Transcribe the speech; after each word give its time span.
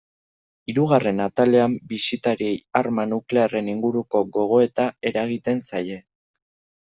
Hirugarren 0.71 1.19
atalean 1.25 1.75
bisitariei 1.91 2.55
arma 2.79 3.05
nuklearren 3.11 3.69
inguruko 3.73 4.23
gogoeta 4.39 4.87
eragiten 5.11 5.63
zaie. 5.69 5.99